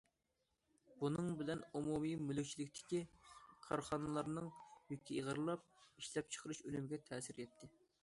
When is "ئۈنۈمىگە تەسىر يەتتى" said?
6.69-7.75